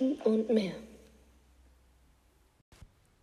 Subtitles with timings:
[0.00, 0.74] und mehr.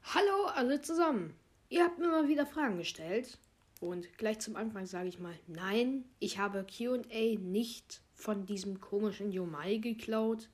[0.04, 1.34] Hallo alle zusammen.
[1.70, 3.38] Ihr habt mir mal wieder Fragen gestellt.
[3.82, 9.31] Und gleich zum Anfang sage ich mal, nein, ich habe QA nicht von diesem komischen
[9.31, 10.50] Yomai geklaut.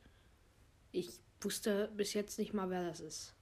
[0.91, 3.33] Ich wusste bis jetzt nicht mal, wer das ist.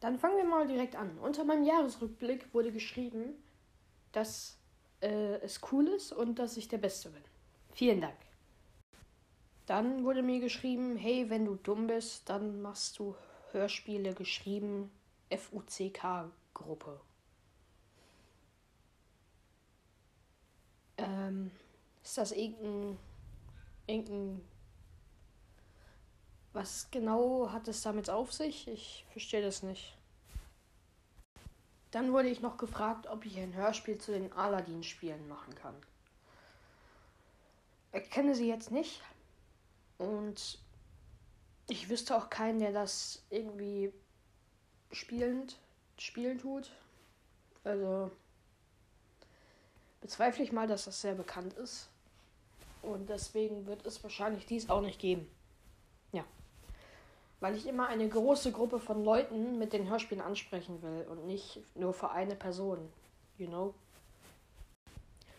[0.00, 1.18] Dann fangen wir mal direkt an.
[1.18, 3.34] Unter meinem Jahresrückblick wurde geschrieben,
[4.12, 4.58] dass
[5.00, 7.22] äh, es cool ist und dass ich der Beste bin.
[7.72, 8.16] Vielen Dank.
[9.66, 13.14] Dann wurde mir geschrieben, hey, wenn du dumm bist, dann machst du
[13.52, 14.90] Hörspiele geschrieben,
[15.30, 17.00] FUCK-Gruppe.
[20.98, 21.50] Ähm,
[22.02, 22.98] ist das irgendein,
[23.86, 24.44] irgendein.
[26.52, 28.68] Was genau hat es damit auf sich?
[28.68, 29.96] Ich verstehe das nicht.
[31.90, 35.74] Dann wurde ich noch gefragt, ob ich ein Hörspiel zu den Aladdin-Spielen machen kann.
[37.92, 39.00] Ich kenne sie jetzt nicht.
[40.04, 40.58] Und
[41.68, 43.92] ich wüsste auch keinen, der das irgendwie
[44.92, 45.56] spielend
[45.98, 46.70] spielen tut.
[47.64, 48.10] Also
[50.00, 51.88] bezweifle ich mal, dass das sehr bekannt ist.
[52.82, 55.26] Und deswegen wird es wahrscheinlich dies auch nicht geben.
[56.12, 56.24] Ja.
[57.40, 61.60] Weil ich immer eine große Gruppe von Leuten mit den Hörspielen ansprechen will und nicht
[61.74, 62.92] nur für eine Person.
[63.38, 63.74] You know?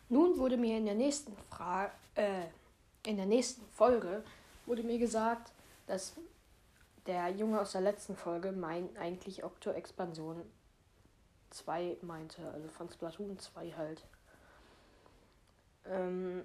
[0.09, 2.45] Nun wurde mir in der nächsten Frage, äh,
[3.05, 4.23] in der nächsten Folge
[4.66, 5.52] wurde mir gesagt,
[5.88, 6.13] dass
[7.05, 10.41] der Junge aus der letzten Folge mein eigentlich Octo Expansion
[11.52, 14.03] 2 meinte, also von Splatoon 2 halt.
[15.86, 16.43] Ähm,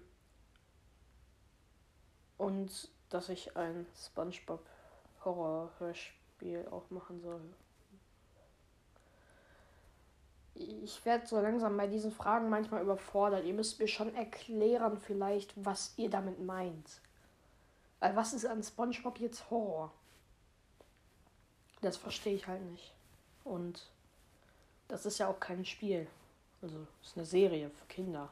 [2.37, 4.65] und dass ich ein SpongeBob
[5.25, 7.41] Horror-Hörspiel auch machen soll.
[10.55, 13.45] Ich werde so langsam bei diesen Fragen manchmal überfordert.
[13.45, 17.01] Ihr müsst mir schon erklären, vielleicht, was ihr damit meint.
[18.01, 19.93] Weil was ist an SpongeBob jetzt Horror?
[21.83, 22.95] Das verstehe ich halt nicht.
[23.45, 23.91] Und
[24.89, 26.07] das ist ja auch kein Spiel.
[26.63, 28.31] Also, es ist eine Serie für Kinder.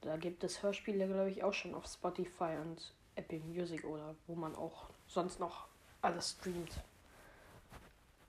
[0.00, 4.34] Da gibt es Hörspiele, glaube ich, auch schon auf Spotify und Apple Music oder wo
[4.34, 5.66] man auch sonst noch
[6.00, 6.80] alles streamt.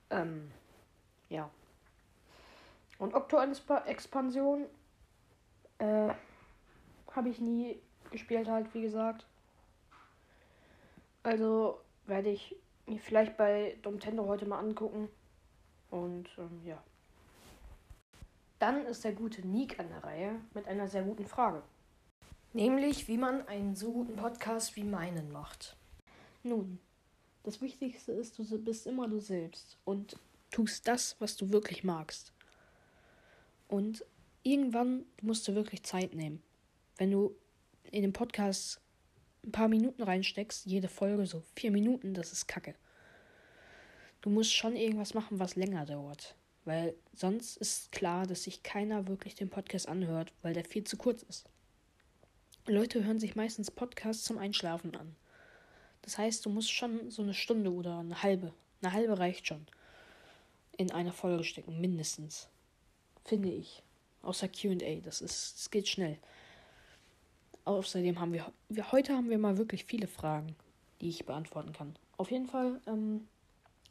[0.09, 0.51] Ähm,
[1.29, 1.49] ja.
[2.97, 4.65] Und Okto-Expansion
[5.77, 6.09] äh,
[7.11, 7.79] habe ich nie
[8.11, 9.25] gespielt halt, wie gesagt.
[11.23, 15.09] Also werde ich mir vielleicht bei Domtendo heute mal angucken.
[15.89, 16.81] Und ähm, ja.
[18.59, 21.63] Dann ist der gute Nick an der Reihe mit einer sehr guten Frage.
[22.51, 25.77] Nämlich, wie man einen so guten Podcast wie meinen macht.
[26.43, 26.79] Nun,
[27.43, 30.17] das Wichtigste ist, du bist immer du selbst und
[30.51, 32.33] tust das, was du wirklich magst.
[33.67, 34.03] Und
[34.43, 36.41] irgendwann musst du wirklich Zeit nehmen.
[36.97, 37.35] Wenn du
[37.91, 38.81] in den Podcast
[39.43, 42.75] ein paar Minuten reinsteckst, jede Folge so vier Minuten, das ist Kacke.
[44.21, 46.35] Du musst schon irgendwas machen, was länger dauert.
[46.65, 50.97] Weil sonst ist klar, dass sich keiner wirklich den Podcast anhört, weil der viel zu
[50.97, 51.49] kurz ist.
[52.67, 55.15] Leute hören sich meistens Podcasts zum Einschlafen an.
[56.01, 59.65] Das heißt, du musst schon so eine Stunde oder eine halbe, eine halbe reicht schon,
[60.77, 62.49] in eine Folge stecken, mindestens.
[63.25, 63.81] Finde ich.
[64.21, 66.19] Außer QA, das ist, das geht schnell.
[67.69, 70.55] Außerdem haben wir, wir, heute haben wir mal wirklich viele Fragen,
[71.01, 71.95] die ich beantworten kann.
[72.17, 73.27] Auf jeden Fall, ähm,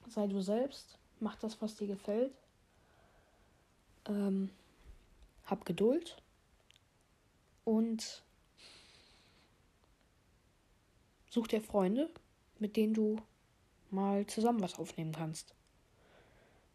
[0.08, 2.32] sei du selbst, mach das, was dir gefällt.
[4.08, 4.50] Ähm,
[5.44, 6.20] hab Geduld
[7.62, 8.24] und
[11.30, 12.10] such dir Freunde,
[12.58, 13.22] mit denen du
[13.90, 15.54] mal zusammen was aufnehmen kannst.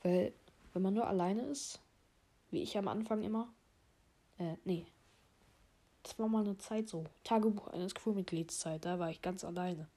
[0.03, 0.31] Weil,
[0.71, 1.81] wenn man nur alleine ist,
[2.49, 3.49] wie ich am Anfang immer,
[4.37, 4.85] äh, nee,
[6.03, 7.05] das war mal eine Zeit so.
[7.23, 9.87] Tagebuch eines Crewmitgliedszeit, da war ich ganz alleine.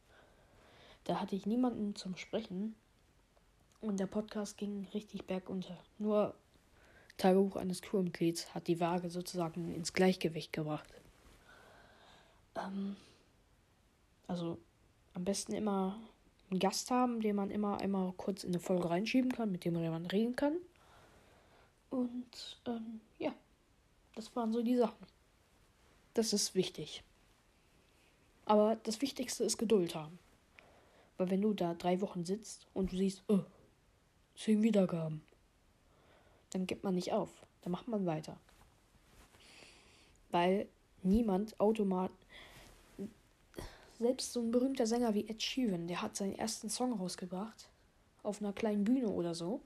[1.05, 2.75] Da hatte ich niemanden zum Sprechen
[3.81, 5.77] und der Podcast ging richtig bergunter.
[5.99, 6.35] Nur
[7.19, 10.89] Tagebuch eines Crewmitglieds hat die Waage sozusagen ins Gleichgewicht gebracht.
[12.57, 12.97] Ähm,
[14.27, 14.59] also
[15.15, 15.99] am besten immer
[16.51, 19.75] einen Gast haben, den man immer einmal kurz in eine Folge reinschieben kann, mit dem
[19.75, 20.57] man reden kann.
[21.91, 23.35] Und ähm, ja,
[24.15, 25.07] das waren so die Sachen.
[26.17, 27.03] Das ist wichtig.
[28.47, 30.19] Aber das Wichtigste ist Geduld haben.
[31.19, 33.41] Weil wenn du da drei Wochen sitzt und du siehst, oh,
[34.35, 35.21] zehn Wiedergaben,
[36.49, 37.29] dann gibt man nicht auf.
[37.61, 38.41] Dann macht man weiter.
[40.31, 40.69] Weil
[41.03, 42.17] niemand automatisch.
[43.99, 47.69] Selbst so ein berühmter Sänger wie Ed Sheeran, der hat seinen ersten Song rausgebracht.
[48.23, 49.61] Auf einer kleinen Bühne oder so.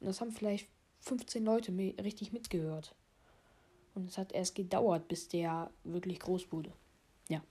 [0.00, 0.68] Und das haben vielleicht
[1.00, 2.94] 15 Leute richtig mitgehört.
[3.94, 6.72] Und es hat erst gedauert, bis der wirklich groß wurde.
[7.28, 7.42] Ja.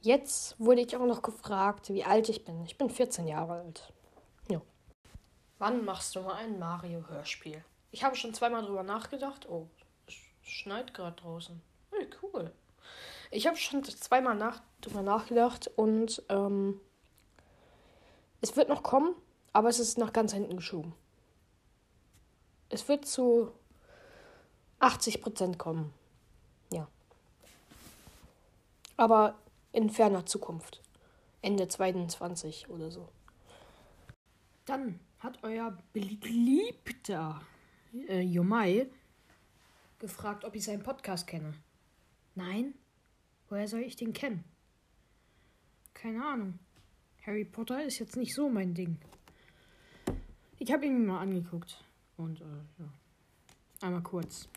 [0.00, 2.64] Jetzt wurde ich auch noch gefragt, wie alt ich bin.
[2.64, 3.92] Ich bin 14 Jahre alt.
[4.48, 4.60] Ja.
[5.58, 7.62] Wann machst du mal ein Mario-Hörspiel?
[7.90, 9.48] Ich habe schon zweimal drüber nachgedacht.
[9.48, 9.68] Oh,
[10.06, 11.60] es schneit gerade draußen.
[11.90, 12.52] Hey, cool.
[13.30, 16.80] Ich habe schon zweimal nach, drüber nachgedacht und ähm,
[18.40, 19.14] es wird noch kommen,
[19.52, 20.94] aber es ist nach ganz hinten geschoben.
[22.68, 23.52] Es wird zu
[24.80, 25.92] 80 Prozent kommen.
[26.72, 26.88] Ja.
[28.96, 29.38] Aber
[29.72, 30.82] in ferner Zukunft.
[31.42, 33.08] Ende 22 oder so.
[34.64, 37.42] Dann hat euer beliebter
[38.08, 38.88] äh, Yomai
[39.98, 41.54] gefragt, ob ich seinen Podcast kenne.
[42.34, 42.74] Nein?
[43.48, 44.44] Woher soll ich den kennen?
[45.92, 46.58] Keine Ahnung.
[47.26, 48.98] Harry Potter ist jetzt nicht so mein Ding.
[50.58, 51.82] Ich habe ihn mir mal angeguckt.
[52.16, 52.44] Und äh,
[52.78, 52.88] ja.
[53.80, 54.48] Einmal kurz.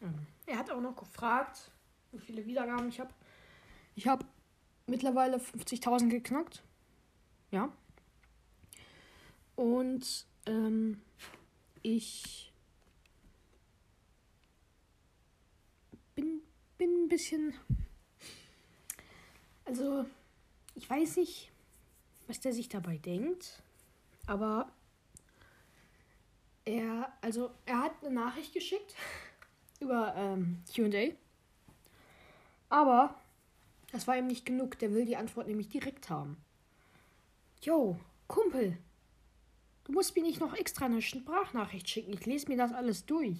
[0.00, 1.70] Ähm, er hat auch noch gefragt,
[2.12, 3.12] wie viele Wiedergaben ich habe.
[3.94, 4.24] Ich habe
[4.86, 6.62] mittlerweile 50.000 geknackt.
[7.50, 7.72] Ja.
[9.56, 11.00] Und ähm,
[11.82, 12.52] ich
[16.14, 16.42] bin,
[16.78, 17.54] bin ein bisschen.
[19.64, 20.06] Also,
[20.74, 21.50] ich weiß nicht,
[22.26, 23.62] was der sich dabei denkt,
[24.26, 24.72] aber
[26.64, 28.94] er, also, er hat eine Nachricht geschickt
[29.80, 31.14] über ähm, QA.
[32.68, 33.14] Aber
[33.92, 34.78] das war ihm nicht genug.
[34.78, 36.36] Der will die Antwort nämlich direkt haben.
[37.62, 37.98] Jo,
[38.28, 38.78] Kumpel,
[39.84, 42.12] du musst mir nicht noch extra eine Sprachnachricht schicken.
[42.12, 43.38] Ich lese mir das alles durch.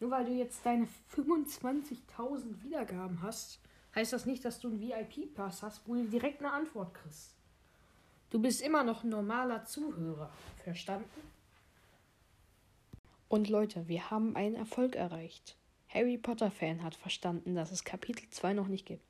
[0.00, 3.60] Nur weil du jetzt deine 25.000 Wiedergaben hast,
[3.94, 7.34] heißt das nicht, dass du einen VIP-Pass hast, wo du direkt eine Antwort kriegst.
[8.30, 10.32] Du bist immer noch ein normaler Zuhörer.
[10.64, 11.08] Verstanden?
[13.32, 15.56] Und Leute, wir haben einen Erfolg erreicht.
[15.88, 19.06] Harry Potter-Fan hat verstanden, dass es Kapitel 2 noch nicht gibt.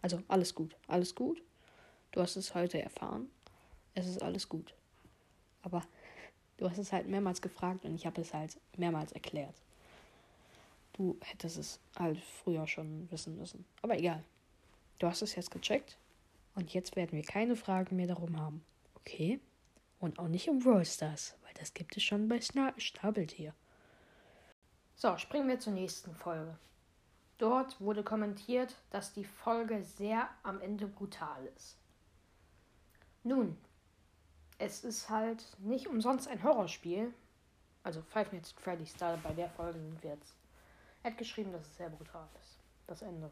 [0.00, 1.42] Also alles gut, alles gut.
[2.10, 3.28] Du hast es heute erfahren.
[3.92, 4.72] Es ist alles gut.
[5.60, 5.82] Aber
[6.56, 9.60] du hast es halt mehrmals gefragt und ich habe es halt mehrmals erklärt.
[10.94, 13.66] Du hättest es halt früher schon wissen müssen.
[13.82, 14.24] Aber egal.
[14.98, 15.98] Du hast es jetzt gecheckt
[16.54, 18.64] und jetzt werden wir keine Fragen mehr darum haben.
[18.94, 19.38] Okay?
[19.98, 22.40] Und auch nicht um Brawl Stars, weil das gibt es schon bei
[22.78, 23.52] Stabeltier.
[24.98, 26.56] So, springen wir zur nächsten Folge.
[27.36, 31.76] Dort wurde kommentiert, dass die Folge sehr am Ende brutal ist.
[33.22, 33.58] Nun,
[34.56, 37.12] es ist halt nicht umsonst ein Horrorspiel.
[37.82, 40.34] Also Five Nights at Freddy's, da bei der Folge sind wir jetzt.
[41.02, 42.58] Er hat geschrieben, dass es sehr brutal ist.
[42.86, 43.30] Das Ende.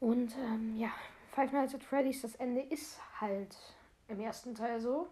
[0.00, 0.90] Und ähm, ja,
[1.32, 3.58] Five Nights at Freddy's, das Ende ist halt
[4.08, 5.10] im ersten Teil so.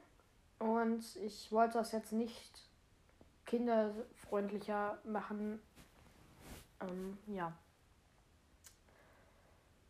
[0.59, 2.72] Und ich wollte das jetzt nicht
[3.47, 5.61] kinderfreundlicher machen,
[6.81, 7.53] ähm, ja.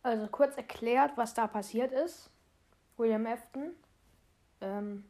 [0.02, 2.30] Also kurz erklärt, was da passiert ist.
[2.96, 3.74] William Afton,
[4.60, 5.04] ähm,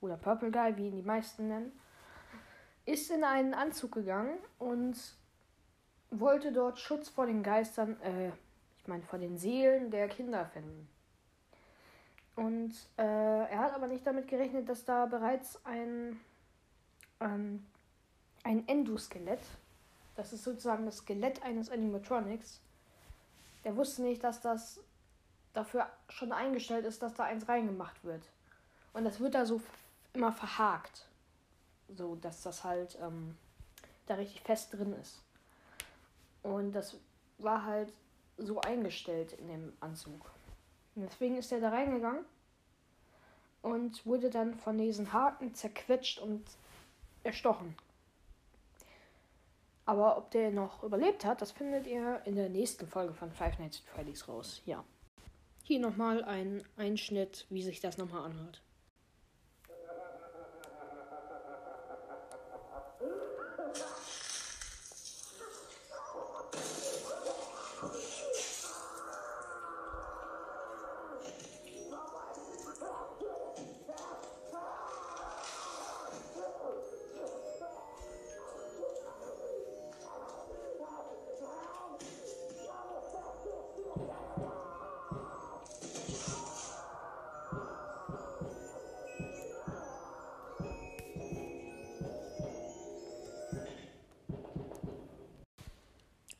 [0.00, 1.72] oder Purple Guy, wie ihn die meisten nennen,
[2.86, 4.96] ist in einen Anzug gegangen und
[6.10, 8.28] wollte dort Schutz vor den Geistern, äh,
[8.78, 10.88] ich meine vor den Seelen der Kinder finden.
[12.34, 16.20] Und äh, er hat aber nicht damit gerechnet, dass da bereits ein,
[17.20, 17.64] ähm,
[18.44, 19.40] ein Endoskelett
[20.18, 22.58] das ist sozusagen das Skelett eines Animatronics.
[23.62, 24.80] Der wusste nicht, dass das
[25.52, 28.24] dafür schon eingestellt ist, dass da eins reingemacht wird.
[28.92, 29.62] Und das wird da so
[30.14, 31.06] immer verhakt.
[31.96, 33.38] So, dass das halt ähm,
[34.06, 35.22] da richtig fest drin ist.
[36.42, 36.96] Und das
[37.38, 37.92] war halt
[38.38, 40.32] so eingestellt in dem Anzug.
[40.96, 42.24] Und deswegen ist er da reingegangen
[43.62, 46.44] und wurde dann von diesen Haken zerquetscht und
[47.28, 47.76] erstochen.
[49.84, 53.58] Aber ob der noch überlebt hat, das findet ihr in der nächsten Folge von Five
[53.58, 54.60] Nights at Freddy's raus.
[54.66, 54.84] Ja.
[55.62, 58.62] Hier nochmal ein Einschnitt, wie sich das nochmal anhört.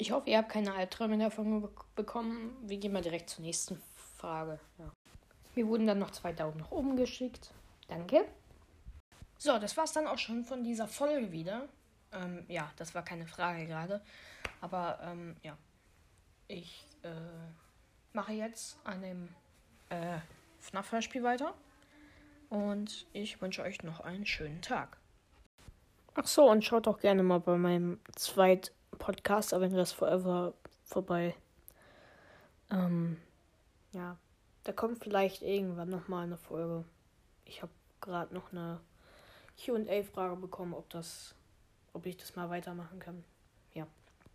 [0.08, 2.56] Ich hoffe, ihr habt keine Albträume davon be bekommen.
[2.62, 3.78] Wir gehen mal direkt zur nächsten
[4.16, 4.58] Frage.
[4.78, 4.90] Ja.
[5.54, 7.52] Mir wurden dann noch zwei Daumen nach oben geschickt.
[7.88, 8.24] Danke.
[9.36, 11.68] So, das war's dann auch schon von dieser Folge wieder.
[12.10, 14.00] Ähm, ja, das war keine Frage gerade.
[14.62, 15.58] Aber ähm, ja,
[16.46, 17.10] ich äh,
[18.14, 19.28] mache jetzt an dem
[19.90, 20.20] äh,
[20.60, 21.52] FNAF-Hörspiel weiter.
[22.48, 24.96] Und ich wünsche euch noch einen schönen Tag.
[26.14, 30.54] Ach so, und schaut doch gerne mal bei meinem zweiten Podcast Avengers Forever
[30.84, 31.34] vorbei.
[32.70, 33.16] Ähm,
[33.92, 34.16] ja,
[34.64, 36.84] da kommt vielleicht irgendwann nochmal eine Folge.
[37.44, 38.80] Ich habe gerade noch eine
[39.58, 41.34] QA-Frage bekommen, ob das,
[41.92, 43.24] ob ich das mal weitermachen kann.